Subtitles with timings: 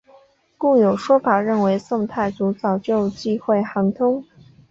[0.57, 4.25] 故有说法认为宋太祖早就忌讳韩通。